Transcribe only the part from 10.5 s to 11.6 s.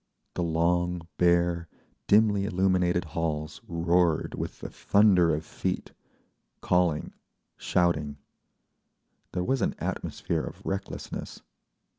recklessness.